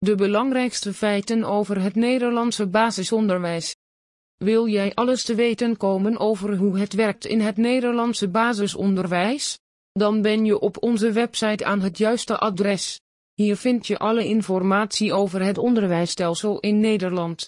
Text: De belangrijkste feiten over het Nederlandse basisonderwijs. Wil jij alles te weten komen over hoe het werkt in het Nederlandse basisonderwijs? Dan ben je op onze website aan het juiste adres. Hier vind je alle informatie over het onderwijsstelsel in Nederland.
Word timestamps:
De 0.00 0.14
belangrijkste 0.14 0.94
feiten 0.94 1.44
over 1.44 1.80
het 1.80 1.94
Nederlandse 1.94 2.66
basisonderwijs. 2.66 3.76
Wil 4.36 4.68
jij 4.68 4.94
alles 4.94 5.24
te 5.24 5.34
weten 5.34 5.76
komen 5.76 6.18
over 6.18 6.56
hoe 6.56 6.78
het 6.78 6.92
werkt 6.92 7.26
in 7.26 7.40
het 7.40 7.56
Nederlandse 7.56 8.28
basisonderwijs? 8.28 9.58
Dan 9.92 10.22
ben 10.22 10.44
je 10.44 10.58
op 10.58 10.82
onze 10.82 11.12
website 11.12 11.64
aan 11.64 11.80
het 11.80 11.98
juiste 11.98 12.38
adres. 12.38 13.00
Hier 13.34 13.56
vind 13.56 13.86
je 13.86 13.98
alle 13.98 14.24
informatie 14.24 15.12
over 15.12 15.42
het 15.42 15.58
onderwijsstelsel 15.58 16.60
in 16.60 16.80
Nederland. 16.80 17.36